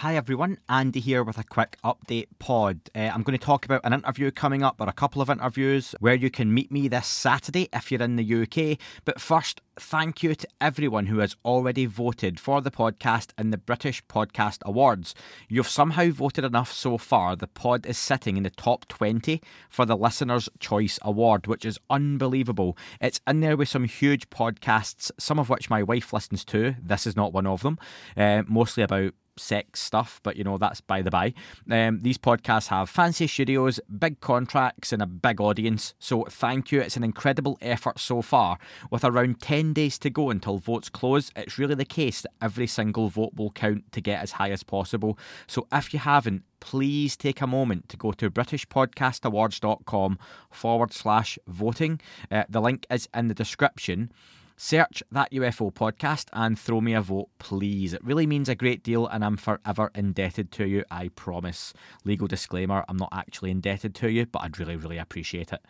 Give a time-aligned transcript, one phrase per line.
[0.00, 2.80] Hi everyone, Andy here with a quick update pod.
[2.94, 5.94] Uh, I'm going to talk about an interview coming up or a couple of interviews
[6.00, 8.78] where you can meet me this Saturday if you're in the UK.
[9.06, 13.56] But first, thank you to everyone who has already voted for the podcast in the
[13.56, 15.14] British Podcast Awards.
[15.48, 17.34] You've somehow voted enough so far.
[17.34, 19.40] The pod is sitting in the top 20
[19.70, 22.76] for the Listener's Choice Award, which is unbelievable.
[23.00, 26.74] It's in there with some huge podcasts, some of which my wife listens to.
[26.82, 27.78] This is not one of them,
[28.14, 31.34] uh, mostly about sex stuff, but you know, that's by the by.
[31.70, 35.94] Um, these podcasts have fancy studios, big contracts, and a big audience.
[35.98, 36.80] So thank you.
[36.80, 38.58] It's an incredible effort so far.
[38.90, 42.66] With around 10 days to go until votes close, it's really the case that every
[42.66, 45.18] single vote will count to get as high as possible.
[45.46, 50.18] So if you haven't, please take a moment to go to BritishPodcastAwards.com
[50.50, 52.00] forward slash voting.
[52.30, 54.10] Uh, the link is in the description.
[54.58, 57.92] Search that UFO podcast and throw me a vote, please.
[57.92, 61.74] It really means a great deal, and I'm forever indebted to you, I promise.
[62.04, 65.60] Legal disclaimer I'm not actually indebted to you, but I'd really, really appreciate it.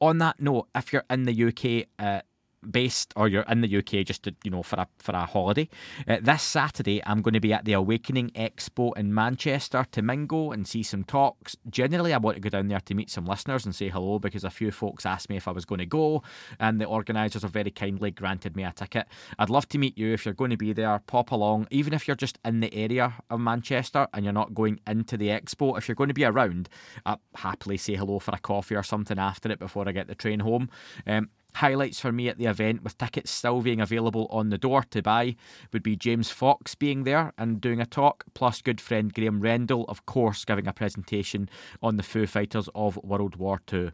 [0.00, 2.22] On that note, if you're in the UK, uh,
[2.68, 5.68] based or you're in the UK just to you know for a for a holiday.
[6.06, 10.52] Uh, this Saturday I'm going to be at the Awakening Expo in Manchester to mingle
[10.52, 11.56] and see some talks.
[11.68, 14.44] Generally I want to go down there to meet some listeners and say hello because
[14.44, 16.22] a few folks asked me if I was going to go
[16.58, 19.06] and the organisers have very kindly granted me a ticket.
[19.38, 21.00] I'd love to meet you if you're going to be there.
[21.06, 24.80] Pop along even if you're just in the area of Manchester and you're not going
[24.86, 25.78] into the expo.
[25.78, 26.68] If you're going to be around,
[27.06, 30.14] I'll happily say hello for a coffee or something after it before I get the
[30.14, 30.68] train home.
[31.06, 34.84] Um, Highlights for me at the event, with tickets still being available on the door
[34.90, 35.36] to buy,
[35.72, 39.84] would be James Fox being there and doing a talk, plus good friend Graham Rendell,
[39.88, 41.48] of course, giving a presentation
[41.82, 43.90] on the Foo Fighters of World War II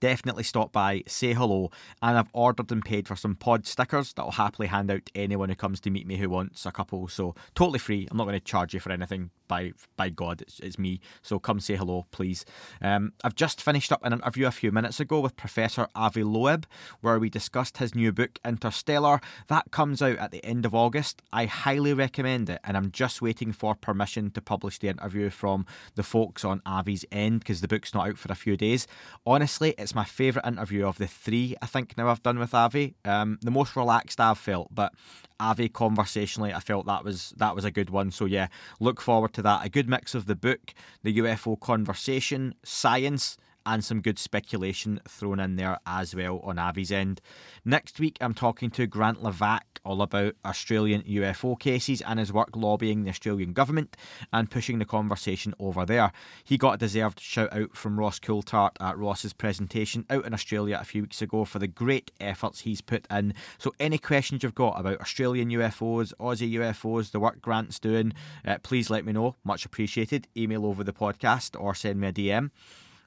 [0.00, 1.70] definitely stop by, say hello,
[2.02, 5.12] and I've ordered and paid for some pod stickers that I'll happily hand out to
[5.14, 7.06] anyone who comes to meet me who wants a couple.
[7.08, 8.08] So totally free.
[8.10, 9.30] I'm not going to charge you for anything.
[9.50, 11.00] By by God, it's, it's me.
[11.22, 12.44] So come say hello, please.
[12.80, 16.66] Um, I've just finished up an interview a few minutes ago with Professor Avi Loeb,
[17.00, 19.20] where we discussed his new book Interstellar.
[19.48, 21.20] That comes out at the end of August.
[21.32, 25.66] I highly recommend it, and I'm just waiting for permission to publish the interview from
[25.96, 28.86] the folks on Avi's End because the book's not out for a few days.
[29.26, 32.94] Honestly, it's my favourite interview of the three I think now I've done with Avi.
[33.04, 34.92] Um, the most relaxed I've felt, but
[35.40, 38.10] Avi conversationally, I felt that was that was a good one.
[38.10, 39.64] So yeah, look forward to that.
[39.64, 45.40] A good mix of the book, the UFO conversation, science, and some good speculation thrown
[45.40, 47.20] in there as well on Avi's end.
[47.64, 52.50] Next week, I'm talking to Grant Levac all about Australian UFO cases and his work
[52.54, 53.96] lobbying the Australian government
[54.32, 56.12] and pushing the conversation over there.
[56.44, 60.78] He got a deserved shout out from Ross Coulthart at Ross's presentation out in Australia
[60.80, 63.34] a few weeks ago for the great efforts he's put in.
[63.58, 68.12] So, any questions you've got about Australian UFOs, Aussie UFOs, the work Grant's doing,
[68.46, 69.36] uh, please let me know.
[69.44, 70.28] Much appreciated.
[70.36, 72.50] Email over the podcast or send me a DM.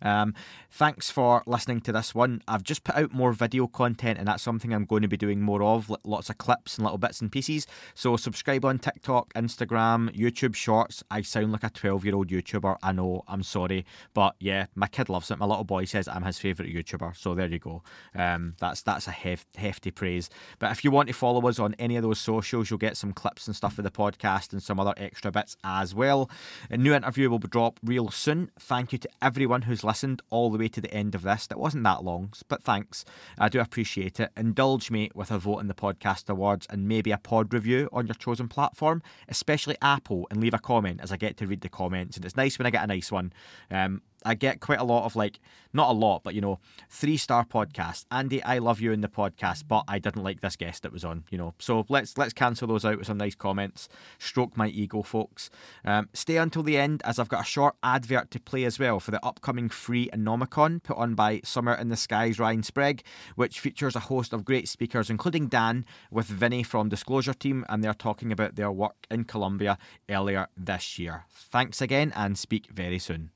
[0.03, 0.35] Um,
[0.69, 2.41] thanks for listening to this one.
[2.47, 5.41] I've just put out more video content, and that's something I'm going to be doing
[5.41, 7.65] more of lots of clips and little bits and pieces.
[7.95, 11.03] So, subscribe on TikTok, Instagram, YouTube Shorts.
[11.09, 12.77] I sound like a 12 year old YouTuber.
[12.83, 13.85] I know, I'm sorry.
[14.13, 15.39] But yeah, my kid loves it.
[15.39, 17.15] My little boy says I'm his favourite YouTuber.
[17.15, 17.81] So, there you go.
[18.13, 20.29] Um, that's, that's a hef- hefty praise.
[20.59, 23.13] But if you want to follow us on any of those socials, you'll get some
[23.13, 26.29] clips and stuff for the podcast and some other extra bits as well.
[26.69, 28.51] A new interview will be drop real soon.
[28.59, 31.47] Thank you to everyone who's listening listened all the way to the end of this.
[31.51, 33.05] It wasn't that long, but thanks.
[33.37, 34.31] I do appreciate it.
[34.35, 38.07] Indulge me with a vote in the podcast awards and maybe a pod review on
[38.07, 41.69] your chosen platform, especially Apple, and leave a comment as I get to read the
[41.69, 42.17] comments.
[42.17, 43.33] And it's nice when I get a nice one.
[43.69, 45.39] Um, I get quite a lot of like,
[45.73, 48.06] not a lot, but you know, three star podcasts.
[48.11, 51.03] Andy, I love you in the podcast, but I didn't like this guest that was
[51.03, 51.23] on.
[51.29, 53.89] You know, so let's let's cancel those out with some nice comments.
[54.19, 55.50] Stroke my ego, folks.
[55.83, 59.00] Um, stay until the end, as I've got a short advert to play as well
[59.00, 63.03] for the upcoming free Anomacon put on by Somewhere in the Skies Ryan Sprague,
[63.35, 67.83] which features a host of great speakers, including Dan with Vinny from Disclosure Team, and
[67.83, 69.78] they're talking about their work in Colombia
[70.09, 71.25] earlier this year.
[71.29, 73.32] Thanks again, and speak very soon.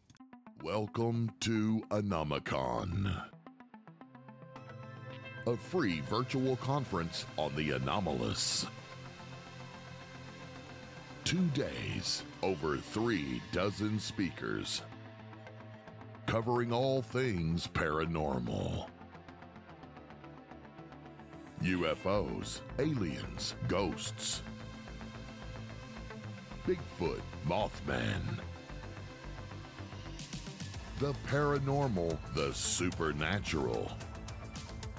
[0.64, 3.24] Welcome to Anomacon,
[5.46, 8.66] a free virtual conference on the anomalous.
[11.24, 14.82] Two days, over three dozen speakers,
[16.26, 18.88] covering all things paranormal.
[21.62, 24.42] UFOs, aliens, ghosts,
[26.66, 28.40] Bigfoot, Mothman
[31.00, 33.92] the paranormal, the supernatural,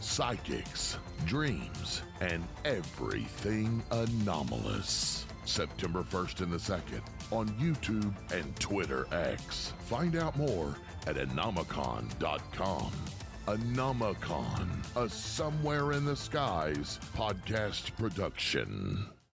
[0.01, 5.27] psychics, dreams, and everything anomalous.
[5.45, 7.01] September 1st and the 2nd
[7.33, 9.73] on YouTube and Twitter X.
[9.87, 12.93] Find out more at anomacon.com.
[13.47, 19.07] Anomacon, a Somewhere in the Skies podcast production.